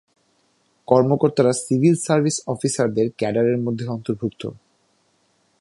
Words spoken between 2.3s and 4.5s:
অফিসারদের ক্যাডারের মধ্যে অন্তর্ভুক্ত।